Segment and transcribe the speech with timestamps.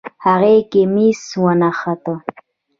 [0.25, 2.13] هغې کميس ونغښتۀ